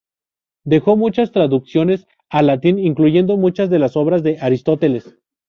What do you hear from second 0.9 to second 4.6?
muchas traducciones al latín, incluyendo muchas de las obras de